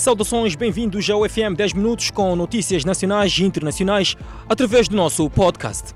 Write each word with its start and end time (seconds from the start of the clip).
Saudações, 0.00 0.54
bem-vindos 0.54 1.10
ao 1.10 1.28
FM 1.28 1.54
10 1.54 1.74
Minutos 1.74 2.10
com 2.10 2.34
notícias 2.34 2.86
nacionais 2.86 3.36
e 3.36 3.44
internacionais 3.44 4.16
através 4.48 4.88
do 4.88 4.96
nosso 4.96 5.28
podcast. 5.28 5.92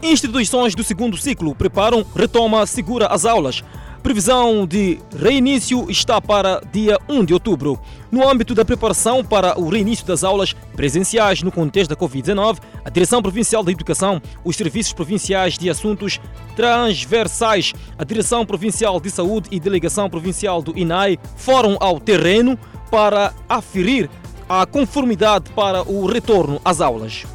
Instituições 0.00 0.72
do 0.72 0.84
segundo 0.84 1.16
ciclo 1.16 1.52
preparam, 1.52 2.06
retoma, 2.14 2.64
segura 2.64 3.08
as 3.08 3.24
aulas. 3.24 3.64
Previsão 4.02 4.66
de 4.66 4.98
reinício 5.14 5.86
está 5.90 6.22
para 6.22 6.62
dia 6.72 6.98
1 7.06 7.22
de 7.22 7.34
outubro. 7.34 7.78
No 8.10 8.26
âmbito 8.26 8.54
da 8.54 8.64
preparação 8.64 9.22
para 9.22 9.60
o 9.60 9.68
reinício 9.68 10.06
das 10.06 10.24
aulas 10.24 10.54
presenciais 10.74 11.42
no 11.42 11.52
contexto 11.52 11.90
da 11.90 11.96
Covid-19, 11.96 12.60
a 12.82 12.88
Direção 12.88 13.20
Provincial 13.20 13.62
da 13.62 13.70
Educação, 13.70 14.20
os 14.42 14.56
Serviços 14.56 14.94
Provinciais 14.94 15.58
de 15.58 15.68
Assuntos 15.68 16.18
Transversais, 16.56 17.74
a 17.98 18.02
Direção 18.02 18.46
Provincial 18.46 18.98
de 18.98 19.10
Saúde 19.10 19.48
e 19.50 19.60
Delegação 19.60 20.08
Provincial 20.08 20.62
do 20.62 20.76
INAI 20.78 21.18
foram 21.36 21.76
ao 21.78 22.00
terreno 22.00 22.58
para 22.90 23.34
aferir 23.48 24.08
a 24.48 24.64
conformidade 24.64 25.50
para 25.50 25.82
o 25.82 26.06
retorno 26.06 26.58
às 26.64 26.80
aulas. 26.80 27.26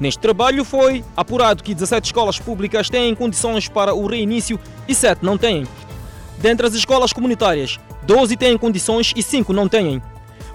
Neste 0.00 0.20
trabalho 0.20 0.64
foi 0.64 1.04
apurado 1.16 1.62
que 1.62 1.74
17 1.74 2.06
escolas 2.06 2.38
públicas 2.38 2.88
têm 2.88 3.14
condições 3.14 3.68
para 3.68 3.94
o 3.94 4.06
reinício 4.06 4.58
e 4.88 4.94
7 4.94 5.24
não 5.24 5.38
têm. 5.38 5.66
Dentre 6.38 6.66
as 6.66 6.74
escolas 6.74 7.12
comunitárias, 7.12 7.78
12 8.02 8.36
têm 8.36 8.56
condições 8.58 9.12
e 9.16 9.22
5 9.22 9.52
não 9.52 9.68
têm. 9.68 10.02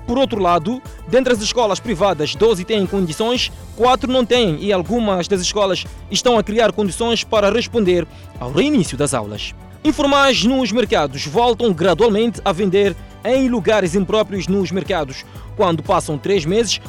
Por 0.05 0.17
outro 0.17 0.41
lado, 0.41 0.81
dentre 1.07 1.33
as 1.33 1.41
escolas 1.41 1.79
privadas, 1.79 2.35
12 2.35 2.65
têm 2.65 2.85
condições, 2.85 3.51
4 3.77 4.11
não 4.11 4.25
têm 4.25 4.57
e 4.61 4.73
algumas 4.73 5.27
das 5.27 5.41
escolas 5.41 5.85
estão 6.09 6.37
a 6.37 6.43
criar 6.43 6.71
condições 6.71 7.23
para 7.23 7.51
responder 7.51 8.07
ao 8.39 8.51
reinício 8.51 8.97
das 8.97 9.13
aulas. 9.13 9.53
Informais 9.83 10.43
nos 10.43 10.71
mercados 10.71 11.25
voltam 11.25 11.73
gradualmente 11.73 12.39
a 12.45 12.51
vender 12.51 12.95
em 13.23 13.49
lugares 13.49 13.95
impróprios 13.95 14.47
nos 14.47 14.71
mercados. 14.71 15.25
Quando 15.55 15.83
passam 15.83 16.17
três 16.17 16.45
meses, 16.45 16.79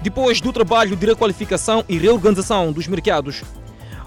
depois 0.00 0.40
do 0.40 0.52
trabalho 0.52 0.94
de 0.94 1.06
requalificação 1.06 1.84
e 1.88 1.98
reorganização 1.98 2.72
dos 2.72 2.86
mercados. 2.86 3.42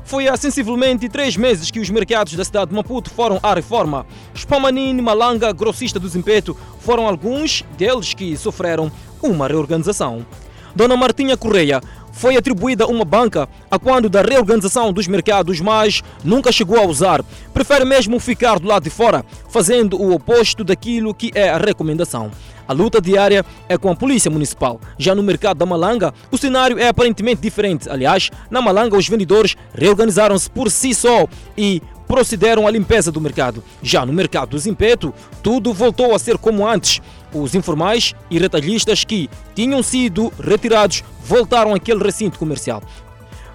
Foi 0.04 0.28
há 0.28 0.36
sensivelmente 0.36 1.08
três 1.08 1.38
meses 1.38 1.72
que 1.72 1.80
os 1.80 1.90
mercados 1.90 2.34
da 2.34 2.44
cidade 2.44 2.70
de 2.70 2.76
Maputo 2.76 3.10
foram 3.10 3.40
à 3.42 3.54
reforma. 3.54 4.06
Spamanini, 4.36 5.02
Malanga, 5.02 5.52
Grossista 5.54 6.00
do 6.00 6.08
Zimpeto 6.08 6.58
foram 6.80 7.08
alguns 7.08 7.64
deles 7.78 8.14
que 8.14 8.36
sofreram 8.36 8.92
uma 9.22 9.48
reorganização. 9.48 10.26
Dona 10.76 10.96
Martinha 10.98 11.38
Correia 11.38 11.82
foi 12.12 12.36
atribuída 12.36 12.88
uma 12.88 13.06
banca 13.06 13.48
a 13.70 13.80
quando 13.80 14.10
da 14.10 14.22
reorganização 14.22 14.92
dos 14.92 15.08
mercados, 15.08 15.60
mas 15.60 16.02
nunca 16.24 16.52
chegou 16.52 16.78
a 16.78 16.86
usar. 16.86 17.24
Prefere 17.54 17.86
mesmo 17.86 18.20
ficar 18.20 18.60
do 18.60 18.68
lado 18.68 18.84
de 18.84 18.90
fora, 18.90 19.26
fazendo 19.50 20.00
o 20.00 20.14
oposto 20.14 20.64
daquilo 20.64 21.14
que 21.14 21.32
é 21.34 21.50
a 21.50 21.58
recomendação. 21.58 22.32
A 22.72 22.74
luta 22.74 23.02
diária 23.02 23.46
é 23.68 23.78
com 23.78 23.92
a 23.92 23.96
Polícia 23.98 24.32
Municipal. 24.32 24.80
Já 24.98 25.14
no 25.14 25.22
mercado 25.22 25.58
da 25.58 25.66
Malanga, 25.66 26.14
o 26.32 26.38
cenário 26.38 26.80
é 26.80 26.88
aparentemente 26.88 27.42
diferente. 27.42 27.90
Aliás, 27.90 28.30
na 28.50 28.62
Malanga, 28.62 28.96
os 28.96 29.10
vendedores 29.10 29.58
reorganizaram-se 29.74 30.50
por 30.50 30.72
si 30.72 30.94
só 30.94 31.28
e 31.58 31.82
procederam 32.08 32.66
à 32.66 32.72
limpeza 32.72 33.12
do 33.12 33.20
mercado. 33.20 33.62
Já 33.84 34.06
no 34.06 34.14
mercado 34.14 34.52
do 34.52 34.58
Zimpeto, 34.58 35.14
tudo 35.44 35.74
voltou 35.74 36.16
a 36.16 36.20
ser 36.20 36.38
como 36.38 36.66
antes. 36.66 37.02
Os 37.34 37.54
informais 37.56 38.14
e 38.30 38.40
retalhistas 38.40 39.04
que 39.04 39.30
tinham 39.54 39.84
sido 39.84 40.32
retirados 40.40 41.04
voltaram 41.26 41.74
àquele 41.74 42.02
recinto 42.02 42.40
comercial. 42.40 42.82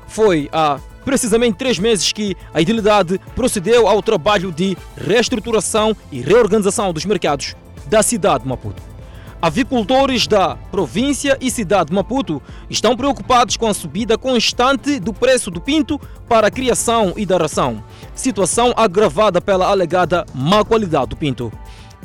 Foi 0.06 0.50
há 0.53 0.78
precisamente 1.06 1.56
três 1.56 1.78
meses 1.78 2.12
que 2.12 2.37
a 2.53 2.61
idilidade 2.61 3.19
procedeu 3.34 3.89
ao 3.89 4.03
trabalho 4.03 4.53
de 4.53 4.77
reestruturação 4.94 5.97
e 6.12 6.20
reorganização 6.20 6.92
dos 6.92 7.06
mercados 7.06 7.56
da 7.87 8.03
cidade 8.03 8.42
de 8.42 8.50
Maputo. 8.50 8.96
Avicultores 9.41 10.27
da 10.27 10.56
província 10.70 11.37
e 11.41 11.51
cidade 11.51 11.91
de 11.91 11.95
Maputo 11.95 12.41
estão 12.70 12.97
preocupados 12.97 13.56
com 13.56 13.67
a 13.67 13.75
subida 13.75 14.17
constante 14.17 14.98
do 14.98 15.12
preço 15.12 15.50
do 15.50 15.61
pinto 15.61 16.00
para 16.27 16.47
a 16.47 16.50
criação 16.50 17.12
e 17.16 17.27
da 17.27 17.37
ração, 17.37 17.84
situação 18.15 18.72
agravada 18.75 19.41
pela 19.41 19.66
alegada 19.69 20.25
má 20.34 20.65
qualidade 20.65 21.09
do 21.09 21.16
pinto. 21.16 21.53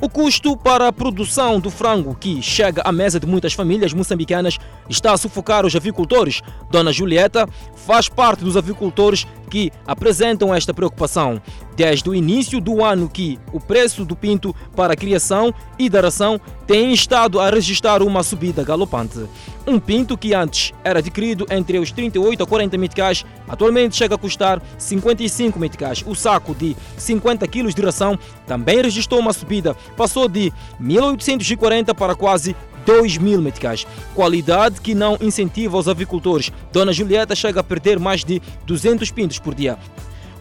O 0.01 0.09
custo 0.09 0.57
para 0.57 0.87
a 0.87 0.91
produção 0.91 1.59
do 1.59 1.69
frango, 1.69 2.15
que 2.15 2.41
chega 2.41 2.81
à 2.83 2.91
mesa 2.91 3.19
de 3.19 3.27
muitas 3.27 3.53
famílias 3.53 3.93
moçambicanas, 3.93 4.57
está 4.89 5.13
a 5.13 5.17
sufocar 5.17 5.63
os 5.63 5.75
avicultores. 5.75 6.41
Dona 6.71 6.91
Julieta 6.91 7.47
faz 7.75 8.09
parte 8.09 8.43
dos 8.43 8.57
avicultores 8.57 9.27
que 9.51 9.69
apresentam 9.85 10.55
esta 10.55 10.73
preocupação. 10.73 11.41
Desde 11.75 12.09
o 12.09 12.15
início 12.15 12.61
do 12.61 12.83
ano 12.83 13.09
que 13.09 13.37
o 13.51 13.59
preço 13.59 14.05
do 14.05 14.15
pinto 14.15 14.55
para 14.75 14.95
criação 14.95 15.53
e 15.77 15.89
da 15.89 15.99
ração 15.99 16.39
tem 16.65 16.93
estado 16.93 17.39
a 17.39 17.49
registrar 17.49 18.01
uma 18.01 18.23
subida 18.23 18.63
galopante. 18.63 19.25
Um 19.67 19.77
pinto 19.77 20.17
que 20.17 20.33
antes 20.33 20.73
era 20.83 20.99
adquirido 20.99 21.45
entre 21.51 21.77
os 21.77 21.91
38 21.91 22.41
a 22.41 22.47
40 22.47 22.77
meticais, 22.77 23.25
atualmente 23.47 23.95
chega 23.95 24.15
a 24.15 24.17
custar 24.17 24.61
55 24.77 25.59
meticais. 25.59 26.03
O 26.07 26.15
saco 26.15 26.55
de 26.55 26.75
50 26.97 27.45
kg 27.47 27.73
de 27.73 27.81
ração 27.81 28.17
também 28.47 28.81
registrou 28.81 29.19
uma 29.19 29.33
subida, 29.33 29.75
passou 29.97 30.29
de 30.29 30.51
1840 30.79 31.93
para 31.93 32.15
quase 32.15 32.55
2 32.85 33.17
mil 33.17 33.41
meticais. 33.41 33.85
Qualidade 34.13 34.81
que 34.81 34.93
não 34.93 35.17
incentiva 35.21 35.77
os 35.77 35.87
avicultores. 35.87 36.51
Dona 36.71 36.93
Julieta 36.93 37.35
chega 37.35 37.59
a 37.59 37.63
perder 37.63 37.99
mais 37.99 38.23
de 38.23 38.41
200 38.65 39.11
pintos 39.11 39.39
por 39.39 39.53
dia. 39.55 39.77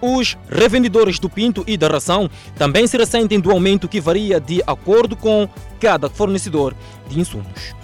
Os 0.00 0.36
revendedores 0.48 1.18
do 1.18 1.28
pinto 1.28 1.62
e 1.66 1.76
da 1.76 1.88
ração 1.88 2.30
também 2.56 2.86
se 2.86 2.96
ressentem 2.96 3.38
do 3.38 3.50
aumento 3.50 3.88
que 3.88 4.00
varia 4.00 4.40
de 4.40 4.62
acordo 4.66 5.14
com 5.14 5.48
cada 5.78 6.08
fornecedor 6.08 6.74
de 7.08 7.20
insumos. 7.20 7.74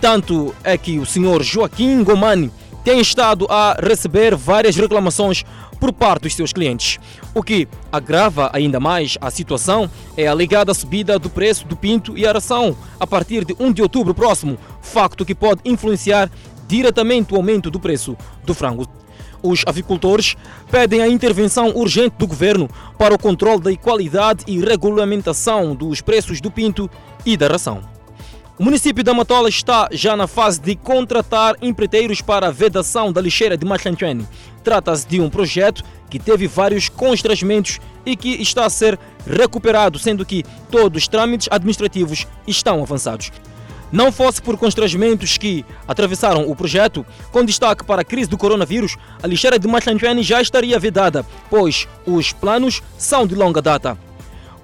Tanto 0.00 0.54
é 0.62 0.76
que 0.78 0.98
o 0.98 1.06
senhor 1.06 1.42
Joaquim 1.42 2.04
Gomani 2.04 2.52
tem 2.86 3.00
estado 3.00 3.48
a 3.50 3.76
receber 3.82 4.36
várias 4.36 4.76
reclamações 4.76 5.42
por 5.80 5.92
parte 5.92 6.22
dos 6.22 6.36
seus 6.36 6.52
clientes. 6.52 7.00
O 7.34 7.42
que 7.42 7.66
agrava 7.90 8.48
ainda 8.52 8.78
mais 8.78 9.18
a 9.20 9.28
situação 9.28 9.90
é 10.16 10.28
a 10.28 10.34
ligada 10.34 10.72
subida 10.72 11.18
do 11.18 11.28
preço 11.28 11.66
do 11.66 11.74
pinto 11.74 12.16
e 12.16 12.24
a 12.24 12.30
ração 12.30 12.76
a 13.00 13.04
partir 13.04 13.44
de 13.44 13.56
1 13.58 13.72
de 13.72 13.82
outubro 13.82 14.14
próximo, 14.14 14.56
facto 14.80 15.24
que 15.24 15.34
pode 15.34 15.62
influenciar 15.64 16.30
diretamente 16.68 17.34
o 17.34 17.36
aumento 17.36 17.72
do 17.72 17.80
preço 17.80 18.16
do 18.44 18.54
frango. 18.54 18.88
Os 19.42 19.64
avicultores 19.66 20.36
pedem 20.70 21.02
a 21.02 21.08
intervenção 21.08 21.70
urgente 21.74 22.14
do 22.16 22.26
governo 22.28 22.70
para 22.96 23.12
o 23.12 23.18
controle 23.18 23.62
da 23.62 23.76
qualidade 23.76 24.44
e 24.46 24.60
regulamentação 24.60 25.74
dos 25.74 26.00
preços 26.00 26.40
do 26.40 26.52
pinto 26.52 26.88
e 27.24 27.36
da 27.36 27.48
ração. 27.48 27.95
O 28.58 28.64
município 28.64 29.04
da 29.04 29.12
Matola 29.12 29.50
está 29.50 29.86
já 29.92 30.16
na 30.16 30.26
fase 30.26 30.58
de 30.58 30.74
contratar 30.76 31.56
empreiteiros 31.60 32.22
para 32.22 32.48
a 32.48 32.50
vedação 32.50 33.12
da 33.12 33.20
lixeira 33.20 33.54
de 33.54 33.66
Machanchuene. 33.66 34.26
Trata-se 34.64 35.06
de 35.06 35.20
um 35.20 35.28
projeto 35.28 35.84
que 36.08 36.18
teve 36.18 36.46
vários 36.46 36.88
constrangimentos 36.88 37.78
e 38.06 38.16
que 38.16 38.30
está 38.40 38.64
a 38.64 38.70
ser 38.70 38.98
recuperado, 39.26 39.98
sendo 39.98 40.24
que 40.24 40.42
todos 40.70 41.02
os 41.02 41.08
trâmites 41.08 41.48
administrativos 41.50 42.26
estão 42.46 42.82
avançados. 42.82 43.30
Não 43.92 44.10
fosse 44.10 44.40
por 44.40 44.56
constrangimentos 44.56 45.36
que 45.36 45.62
atravessaram 45.86 46.50
o 46.50 46.56
projeto, 46.56 47.04
com 47.30 47.44
destaque 47.44 47.84
para 47.84 48.00
a 48.00 48.04
crise 48.04 48.30
do 48.30 48.38
coronavírus, 48.38 48.96
a 49.22 49.26
lixeira 49.26 49.58
de 49.58 49.68
Machanchuene 49.68 50.22
já 50.22 50.40
estaria 50.40 50.78
vedada, 50.78 51.26
pois 51.50 51.86
os 52.06 52.32
planos 52.32 52.82
são 52.96 53.26
de 53.26 53.34
longa 53.34 53.60
data. 53.60 54.05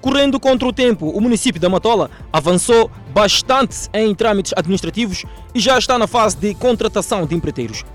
Correndo 0.03 0.37
contra 0.37 0.67
o 0.67 0.73
tempo, 0.73 1.07
o 1.07 1.21
município 1.21 1.61
da 1.61 1.69
Matola 1.69 2.11
avançou 2.31 2.91
bastante 3.13 3.87
em 3.93 4.13
trâmites 4.13 4.51
administrativos 4.53 5.23
e 5.55 5.61
já 5.61 5.79
está 5.79 5.97
na 5.97 6.07
fase 6.07 6.35
de 6.35 6.53
contratação 6.53 7.25
de 7.25 7.33
empreiteiros. 7.33 7.85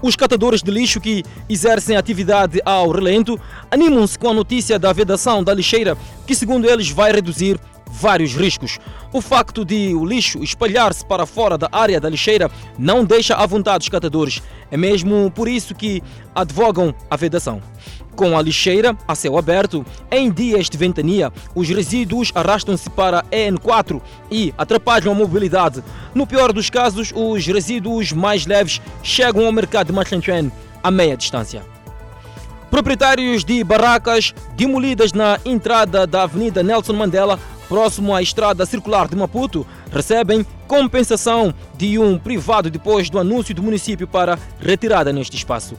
Os 0.00 0.14
catadores 0.14 0.62
de 0.62 0.70
lixo 0.70 1.00
que 1.00 1.24
exercem 1.48 1.96
atividade 1.96 2.60
ao 2.64 2.88
relento 2.92 3.36
animam-se 3.68 4.16
com 4.16 4.28
a 4.28 4.34
notícia 4.34 4.78
da 4.78 4.92
vedação 4.92 5.42
da 5.42 5.52
lixeira, 5.52 5.98
que, 6.24 6.36
segundo 6.36 6.70
eles, 6.70 6.88
vai 6.88 7.10
reduzir 7.10 7.58
vários 8.00 8.34
riscos. 8.34 8.78
O 9.12 9.20
facto 9.20 9.64
de 9.64 9.94
o 9.94 10.04
lixo 10.04 10.42
espalhar-se 10.42 11.04
para 11.04 11.26
fora 11.26 11.56
da 11.56 11.68
área 11.72 12.00
da 12.00 12.08
lixeira 12.08 12.50
não 12.78 13.04
deixa 13.04 13.34
à 13.34 13.46
vontade 13.46 13.84
os 13.84 13.88
catadores. 13.88 14.42
É 14.70 14.76
mesmo 14.76 15.30
por 15.34 15.48
isso 15.48 15.74
que 15.74 16.02
advogam 16.34 16.94
a 17.10 17.16
vedação. 17.16 17.62
Com 18.14 18.36
a 18.36 18.42
lixeira 18.42 18.96
a 19.06 19.14
céu 19.14 19.36
aberto, 19.36 19.84
em 20.10 20.30
dias 20.30 20.70
de 20.70 20.78
ventania, 20.78 21.30
os 21.54 21.68
resíduos 21.68 22.32
arrastam-se 22.34 22.88
para 22.90 23.20
a 23.20 23.24
EN4 23.24 24.00
e 24.30 24.54
atrapalham 24.56 25.12
a 25.12 25.14
mobilidade. 25.14 25.84
No 26.14 26.26
pior 26.26 26.52
dos 26.52 26.70
casos, 26.70 27.12
os 27.14 27.46
resíduos 27.46 28.12
mais 28.12 28.46
leves 28.46 28.80
chegam 29.02 29.44
ao 29.44 29.52
mercado 29.52 29.88
de 29.88 29.92
Machanchuan 29.92 30.50
a 30.82 30.90
meia 30.90 31.16
distância. 31.16 31.62
Proprietários 32.70 33.44
de 33.44 33.62
barracas 33.62 34.34
demolidas 34.56 35.12
na 35.12 35.38
entrada 35.44 36.06
da 36.06 36.22
Avenida 36.22 36.62
Nelson 36.62 36.94
Mandela, 36.94 37.38
próximo 37.68 38.14
à 38.14 38.22
estrada 38.22 38.64
circular 38.66 39.08
de 39.08 39.16
Maputo, 39.16 39.66
recebem 39.92 40.46
compensação 40.66 41.54
de 41.76 41.98
um 41.98 42.18
privado 42.18 42.70
depois 42.70 43.10
do 43.10 43.18
anúncio 43.18 43.54
do 43.54 43.62
município 43.62 44.06
para 44.06 44.38
retirada 44.60 45.12
neste 45.12 45.36
espaço 45.36 45.76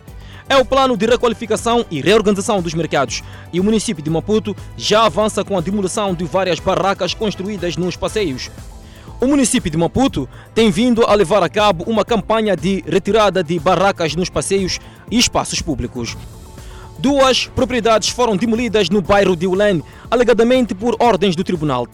é 0.50 0.56
o 0.56 0.66
plano 0.66 0.96
de 0.96 1.06
requalificação 1.06 1.86
e 1.92 2.02
reorganização 2.02 2.62
dos 2.62 2.74
mercados. 2.74 3.24
E 3.52 3.60
o 3.60 3.64
município 3.64 4.04
de 4.04 4.10
Maputo 4.10 4.56
já 4.78 5.06
avança 5.06 5.44
com 5.44 5.58
a 5.58 5.62
demolição 5.62 6.14
de 6.14 6.24
várias 6.24 6.60
barracas 6.60 7.14
construídas 7.14 7.76
nos 7.76 7.96
passeios. 7.96 8.50
O 9.20 9.26
município 9.26 9.70
de 9.70 9.78
Maputo 9.78 10.30
tem 10.54 10.70
vindo 10.70 11.04
a 11.04 11.14
levar 11.16 11.42
a 11.42 11.50
cabo 11.50 11.84
uma 11.88 12.06
campanha 12.06 12.56
de 12.56 12.84
retirada 12.88 13.44
de 13.44 13.60
barracas 13.60 14.16
nos 14.16 14.30
passeios 14.30 14.80
e 15.10 15.18
espaços 15.18 15.62
públicos. 15.62 16.16
Duas 17.00 17.48
propriedades 17.48 18.10
foram 18.10 18.36
demolidas 18.36 18.90
no 18.90 19.02
bairro 19.02 19.36
de 19.36 19.46
Ulene, 19.46 19.84
alegadamente 20.10 20.74
por 20.74 20.96
ordens 21.00 21.36
do 21.36 21.44
tribunal. 21.44 21.88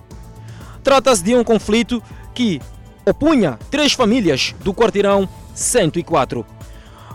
Trata-se 0.82 1.24
de 1.24 1.36
um 1.36 1.44
conflito 1.44 2.02
que 2.34 2.62
opunha 3.06 3.60
três 3.70 3.94
famílias 3.94 4.56
do 4.64 4.74
quarteirão 4.74 5.28
104. 5.54 6.46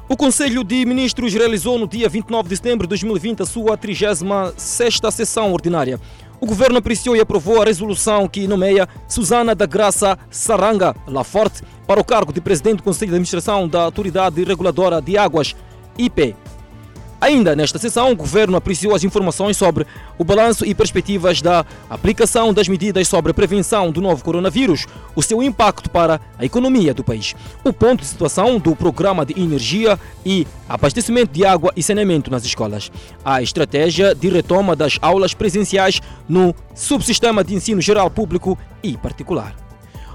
O 0.08 0.16
Conselho 0.16 0.64
de 0.64 0.86
Ministros 0.86 1.34
realizou 1.34 1.78
no 1.78 1.86
dia 1.86 2.08
29 2.08 2.48
de 2.48 2.56
setembro 2.56 2.86
de 2.86 2.90
2020 2.90 3.42
a 3.42 3.46
sua 3.46 3.76
36ª 3.76 5.10
sessão 5.10 5.52
ordinária. 5.52 6.00
O 6.40 6.46
governo 6.46 6.78
apreciou 6.78 7.16
e 7.16 7.20
aprovou 7.20 7.60
a 7.60 7.64
resolução 7.64 8.28
que 8.28 8.46
nomeia 8.46 8.88
Susana 9.06 9.54
da 9.54 9.66
Graça 9.66 10.18
Saranga 10.30 10.94
Laforte 11.06 11.62
para 11.86 12.00
o 12.00 12.04
cargo 12.04 12.32
de 12.32 12.40
presidente 12.40 12.76
do 12.76 12.82
Conselho 12.84 13.10
de 13.10 13.16
Administração 13.16 13.68
da 13.68 13.82
Autoridade 13.82 14.42
Reguladora 14.44 15.02
de 15.02 15.18
Águas, 15.18 15.54
IP. 15.98 16.34
Ainda 17.20 17.56
nesta 17.56 17.78
sessão, 17.78 18.12
o 18.12 18.16
governo 18.16 18.56
apreciou 18.56 18.94
as 18.94 19.02
informações 19.02 19.56
sobre 19.56 19.84
o 20.16 20.24
balanço 20.24 20.64
e 20.64 20.72
perspectivas 20.72 21.42
da 21.42 21.66
aplicação 21.90 22.54
das 22.54 22.68
medidas 22.68 23.08
sobre 23.08 23.32
a 23.32 23.34
prevenção 23.34 23.90
do 23.90 24.00
novo 24.00 24.22
coronavírus, 24.22 24.86
o 25.16 25.22
seu 25.22 25.42
impacto 25.42 25.90
para 25.90 26.20
a 26.38 26.44
economia 26.44 26.94
do 26.94 27.02
país, 27.02 27.34
o 27.64 27.72
ponto 27.72 28.02
de 28.02 28.06
situação 28.06 28.60
do 28.60 28.76
programa 28.76 29.26
de 29.26 29.38
energia 29.40 29.98
e 30.24 30.46
abastecimento 30.68 31.32
de 31.32 31.44
água 31.44 31.72
e 31.74 31.82
saneamento 31.82 32.30
nas 32.30 32.44
escolas, 32.44 32.90
a 33.24 33.42
estratégia 33.42 34.14
de 34.14 34.28
retoma 34.28 34.76
das 34.76 34.96
aulas 35.02 35.34
presenciais 35.34 36.00
no 36.28 36.54
subsistema 36.72 37.42
de 37.42 37.52
ensino 37.52 37.80
geral 37.80 38.08
público 38.08 38.56
e 38.80 38.96
particular. 38.96 39.56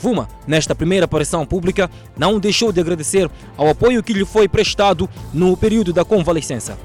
Vuma, 0.00 0.28
nesta 0.46 0.76
primeira 0.76 1.04
aparição 1.06 1.44
pública, 1.44 1.90
não 2.16 2.38
deixou 2.38 2.72
de 2.72 2.80
agradecer 2.80 3.28
ao 3.56 3.68
apoio 3.68 4.02
que 4.02 4.12
lhe 4.12 4.24
foi 4.24 4.48
prestado 4.48 5.10
no 5.34 5.56
período 5.56 5.92
da 5.92 6.04
convalescença 6.04 6.78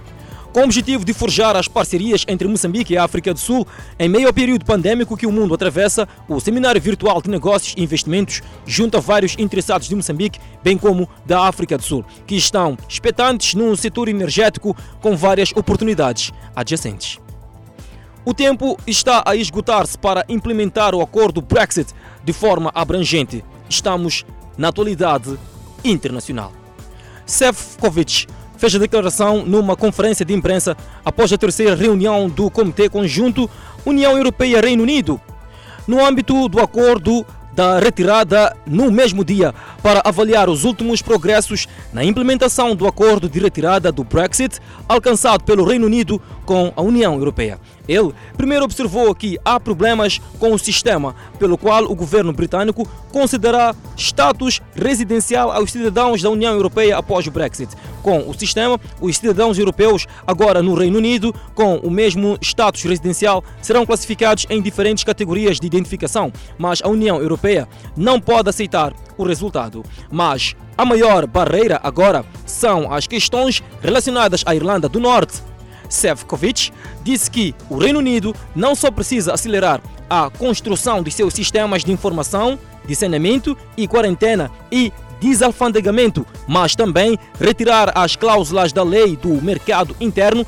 com 0.55 0.61
o 0.61 0.63
objetivo 0.63 1.03
de 1.03 1.13
forjar 1.13 1.53
as 1.57 1.67
parcerias 1.67 2.23
entre 2.29 2.47
Moçambique 2.47 2.93
e 2.93 2.97
a 2.97 3.03
África 3.03 3.33
do 3.33 3.39
Sul 3.41 3.67
em 3.99 4.07
meio 4.07 4.25
ao 4.25 4.33
período 4.33 4.63
pandêmico 4.63 5.17
que 5.17 5.27
o 5.27 5.31
mundo 5.31 5.53
atravessa, 5.53 6.07
o 6.29 6.39
Seminário 6.39 6.79
Virtual 6.79 7.21
de 7.21 7.29
Negócios 7.29 7.75
e 7.75 7.83
Investimentos 7.83 8.41
junta 8.65 9.01
vários 9.01 9.35
interessados 9.37 9.85
de 9.89 9.93
Moçambique, 9.93 10.39
bem 10.63 10.77
como 10.77 11.09
da 11.25 11.41
África 11.41 11.77
do 11.77 11.83
Sul, 11.83 12.05
que 12.25 12.37
estão 12.37 12.77
expectantes 12.87 13.53
num 13.53 13.75
setor 13.75 14.07
energético 14.07 14.73
com 15.01 15.17
várias 15.17 15.51
oportunidades 15.51 16.31
adjacentes. 16.55 17.19
O 18.23 18.33
tempo 18.33 18.79
está 18.87 19.23
a 19.25 19.35
esgotar-se 19.35 19.97
para 19.97 20.23
implementar 20.29 20.95
o 20.95 21.01
acordo 21.01 21.41
Brexit 21.41 21.93
de 22.23 22.31
forma 22.31 22.71
abrangente. 22.73 23.43
Estamos 23.67 24.23
na 24.57 24.69
atualidade 24.69 25.37
internacional. 25.83 26.53
Sefcovic 27.25 28.25
fez 28.65 28.75
a 28.75 28.79
declaração 28.79 29.45
numa 29.45 29.75
conferência 29.75 30.25
de 30.25 30.33
imprensa 30.33 30.75
após 31.03 31.31
a 31.31 31.37
terceira 31.37 31.75
reunião 31.75 32.27
do 32.27 32.49
Comitê 32.49 32.89
Conjunto 32.89 33.47
União 33.85 34.17
Europeia-Reino 34.17 34.81
Unido. 34.81 35.21
No 35.87 36.03
âmbito 36.03 36.49
do 36.49 36.59
acordo 36.59 37.23
da 37.53 37.77
retirada 37.77 38.57
no 38.65 38.89
mesmo 38.89 39.23
dia 39.23 39.53
para 39.83 40.01
avaliar 40.03 40.49
os 40.49 40.63
últimos 40.63 40.99
progressos 40.99 41.67
na 41.93 42.03
implementação 42.03 42.75
do 42.75 42.87
acordo 42.87 43.29
de 43.29 43.39
retirada 43.39 43.91
do 43.91 44.03
Brexit 44.03 44.59
alcançado 44.89 45.43
pelo 45.43 45.63
Reino 45.63 45.85
Unido 45.85 46.19
com 46.45 46.71
a 46.75 46.81
União 46.81 47.13
Europeia. 47.15 47.59
Ele 47.87 48.13
primeiro 48.37 48.65
observou 48.65 49.13
que 49.13 49.37
há 49.43 49.59
problemas 49.59 50.19
com 50.39 50.53
o 50.53 50.59
sistema, 50.59 51.15
pelo 51.37 51.57
qual 51.57 51.83
o 51.85 51.95
governo 51.95 52.33
britânico 52.33 52.87
considerará 53.11 53.75
status 53.95 54.61
residencial 54.75 55.51
aos 55.51 55.71
cidadãos 55.71 56.21
da 56.21 56.29
União 56.29 56.53
Europeia 56.53 56.97
após 56.97 57.27
o 57.27 57.31
Brexit. 57.31 57.75
Com 58.01 58.29
o 58.29 58.33
sistema, 58.33 58.79
os 59.01 59.17
cidadãos 59.17 59.57
europeus, 59.57 60.05
agora 60.25 60.61
no 60.61 60.73
Reino 60.73 60.97
Unido, 60.97 61.33
com 61.53 61.77
o 61.77 61.89
mesmo 61.89 62.37
status 62.41 62.83
residencial, 62.83 63.43
serão 63.61 63.85
classificados 63.85 64.45
em 64.49 64.61
diferentes 64.61 65.03
categorias 65.03 65.59
de 65.59 65.67
identificação, 65.67 66.31
mas 66.57 66.81
a 66.83 66.89
União 66.89 67.19
Europeia 67.19 67.67
não 67.95 68.19
pode 68.19 68.49
aceitar 68.49 68.93
o 69.17 69.23
resultado. 69.23 69.83
Mas 70.11 70.55
a 70.77 70.85
maior 70.85 71.25
barreira 71.25 71.79
agora 71.81 72.25
são 72.45 72.91
as 72.93 73.07
questões 73.07 73.63
relacionadas 73.81 74.43
à 74.45 74.53
Irlanda 74.53 74.89
do 74.89 74.99
Norte 74.99 75.41
Sefcovic 75.95 76.71
disse 77.03 77.29
que 77.31 77.55
o 77.69 77.77
Reino 77.77 77.99
Unido 77.99 78.35
não 78.55 78.75
só 78.75 78.91
precisa 78.91 79.33
acelerar 79.33 79.81
a 80.09 80.29
construção 80.29 81.01
de 81.01 81.11
seus 81.11 81.33
sistemas 81.33 81.83
de 81.83 81.91
informação, 81.91 82.59
de 82.85 82.95
saneamento 82.95 83.57
e 83.75 83.87
quarentena 83.87 84.51
e 84.71 84.91
desalfandegamento, 85.19 86.25
mas 86.47 86.75
também 86.75 87.17
retirar 87.39 87.91
as 87.97 88.15
cláusulas 88.15 88.71
da 88.71 88.83
lei 88.83 89.15
do 89.15 89.41
mercado 89.41 89.95
interno 89.99 90.45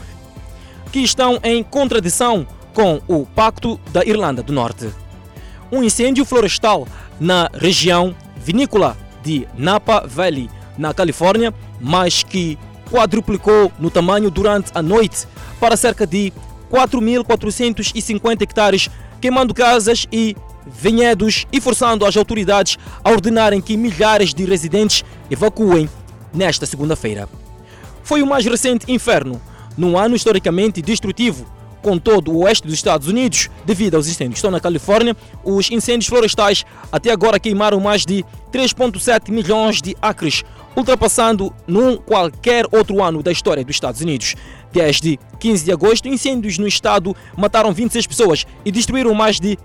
que 0.91 0.99
estão 0.99 1.39
em 1.43 1.63
contradição 1.63 2.45
com 2.73 3.01
o 3.07 3.25
Pacto 3.25 3.79
da 3.91 4.05
Irlanda 4.05 4.43
do 4.43 4.53
Norte. 4.53 4.89
Um 5.71 5.83
incêndio 5.83 6.23
florestal 6.25 6.87
na 7.19 7.49
região 7.53 8.15
vinícola 8.37 8.95
de 9.23 9.47
Napa 9.57 10.05
Valley, 10.05 10.49
na 10.77 10.93
Califórnia, 10.93 11.53
mas 11.81 12.23
que 12.23 12.57
quadruplicou 12.87 13.71
no 13.79 13.89
tamanho 13.89 14.31
durante 14.31 14.71
a 14.73 14.81
noite 14.81 15.27
para 15.59 15.77
cerca 15.77 16.05
de 16.05 16.33
4.450 16.71 18.41
hectares, 18.41 18.89
queimando 19.21 19.53
casas 19.53 20.05
e 20.11 20.35
vinhedos 20.65 21.45
e 21.51 21.61
forçando 21.61 22.05
as 22.05 22.17
autoridades 22.17 22.77
a 23.03 23.09
ordenarem 23.09 23.61
que 23.61 23.77
milhares 23.77 24.33
de 24.33 24.45
residentes 24.45 25.03
evacuem 25.29 25.89
nesta 26.33 26.65
segunda-feira. 26.65 27.29
Foi 28.03 28.21
o 28.21 28.27
mais 28.27 28.45
recente 28.45 28.91
inferno, 28.91 29.41
num 29.77 29.97
ano 29.97 30.15
historicamente 30.15 30.81
destrutivo, 30.81 31.45
com 31.87 31.97
todo 31.97 32.33
o 32.33 32.39
oeste 32.39 32.67
dos 32.67 32.73
Estados 32.73 33.07
Unidos, 33.07 33.49
devido 33.65 33.95
aos 33.95 34.09
incêndios 34.09 34.33
que 34.33 34.39
estão 34.39 34.51
na 34.51 34.59
Califórnia, 34.59 35.15
os 35.41 35.71
incêndios 35.71 36.09
florestais 36.09 36.65
até 36.91 37.11
agora 37.11 37.39
queimaram 37.39 37.79
mais 37.79 38.05
de 38.05 38.25
3,7 38.51 39.31
milhões 39.31 39.81
de 39.81 39.95
acres, 40.01 40.43
ultrapassando 40.75 41.53
num 41.65 41.95
qualquer 41.95 42.65
outro 42.73 43.01
ano 43.01 43.23
da 43.23 43.31
história 43.31 43.63
dos 43.63 43.77
Estados 43.77 44.01
Unidos. 44.01 44.35
Desde 44.69 45.17
15 45.39 45.63
de 45.63 45.71
agosto, 45.71 46.09
incêndios 46.09 46.57
no 46.57 46.67
estado 46.67 47.15
mataram 47.37 47.71
26 47.71 48.05
pessoas 48.05 48.45
e 48.65 48.71
destruíram 48.71 49.13
mais 49.13 49.39
de 49.39 49.57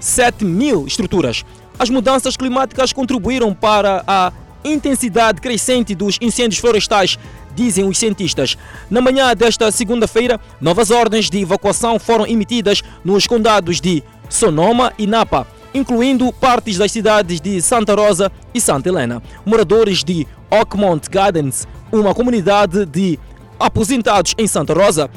7 0.00 0.44
mil 0.44 0.84
estruturas. 0.84 1.44
As 1.78 1.88
mudanças 1.88 2.36
climáticas 2.36 2.92
contribuíram 2.92 3.54
para 3.54 4.02
a 4.04 4.32
intensidade 4.64 5.40
crescente 5.40 5.94
dos 5.94 6.18
incêndios 6.20 6.60
florestais, 6.60 7.16
dizem 7.58 7.84
os 7.84 7.98
cientistas. 7.98 8.56
Na 8.88 9.00
manhã 9.00 9.34
desta 9.34 9.68
segunda-feira, 9.72 10.38
novas 10.60 10.92
ordens 10.92 11.28
de 11.28 11.40
evacuação 11.40 11.98
foram 11.98 12.24
emitidas 12.24 12.84
nos 13.04 13.26
condados 13.26 13.80
de 13.80 14.04
Sonoma 14.28 14.92
e 14.96 15.06
Napa 15.06 15.44
incluindo 15.74 16.32
partes 16.32 16.78
das 16.78 16.90
cidades 16.90 17.40
de 17.42 17.60
Santa 17.60 17.94
Rosa 17.94 18.32
e 18.54 18.60
Santa 18.60 18.88
Helena. 18.88 19.22
Moradores 19.44 20.02
de 20.02 20.26
Oakmont 20.50 21.10
Gardens, 21.10 21.68
uma 21.92 22.14
comunidade 22.14 22.86
de 22.86 23.18
aposentados 23.60 24.34
em 24.38 24.46
Santa 24.46 24.72
Rosa, 24.72 25.10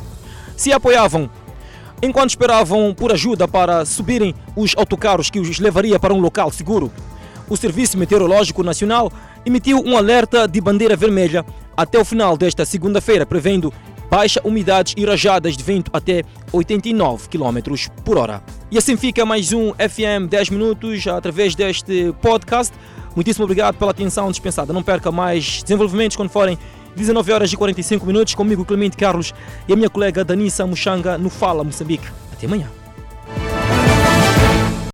se 0.57 0.73
apoiavam 0.73 1.29
enquanto 2.01 2.31
esperavam 2.31 2.93
por 2.93 3.13
ajuda 3.13 3.47
para 3.47 3.85
subirem 3.85 4.35
os 4.55 4.73
autocarros 4.75 5.29
que 5.29 5.39
os 5.39 5.59
levaria 5.59 5.97
para 5.97 6.13
um 6.13 6.19
local 6.19 6.51
seguro. 6.51 6.91
O 7.47 7.55
Serviço 7.55 7.97
Meteorológico 7.97 8.61
Nacional 8.61 9.11
emitiu 9.45 9.81
um 9.85 9.97
alerta 9.97 10.47
de 10.47 10.59
bandeira 10.59 10.95
vermelha 10.95 11.45
até 11.81 11.97
o 11.97 12.05
final 12.05 12.37
desta 12.37 12.63
segunda-feira, 12.63 13.25
prevendo 13.25 13.73
baixa 14.09 14.39
umidades 14.43 14.93
e 14.95 15.03
rajadas 15.03 15.57
de 15.57 15.63
vento 15.63 15.89
até 15.91 16.23
89 16.51 17.27
km 17.27 17.75
por 18.05 18.17
hora. 18.17 18.43
E 18.69 18.77
assim 18.77 18.95
fica 18.95 19.25
mais 19.25 19.51
um 19.51 19.73
FM 19.73 20.29
10 20.29 20.51
minutos 20.51 21.07
através 21.07 21.55
deste 21.55 22.13
podcast. 22.21 22.71
Muitíssimo 23.15 23.45
obrigado 23.45 23.77
pela 23.77 23.89
atenção 23.89 24.29
dispensada. 24.29 24.71
Não 24.71 24.83
perca 24.83 25.11
mais 25.11 25.63
desenvolvimentos 25.63 26.15
quando 26.15 26.29
forem 26.29 26.57
19 26.95 27.31
horas 27.31 27.51
e 27.51 27.57
45 27.57 28.05
minutos 28.05 28.35
comigo 28.35 28.63
Clemente 28.63 28.95
Carlos 28.95 29.33
e 29.67 29.73
a 29.73 29.75
minha 29.75 29.89
colega 29.89 30.23
Danissa 30.23 30.67
Muxanga 30.67 31.17
no 31.17 31.29
Fala 31.31 31.63
Moçambique. 31.63 32.07
Até 32.31 32.45
amanhã. 32.45 32.80